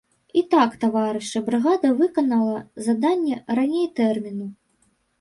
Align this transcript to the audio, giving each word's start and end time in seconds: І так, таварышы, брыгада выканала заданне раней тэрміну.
І 0.39 0.41
так, 0.53 0.71
таварышы, 0.83 1.43
брыгада 1.51 1.93
выканала 2.01 2.57
заданне 2.89 3.41
раней 3.61 3.89
тэрміну. 4.01 4.53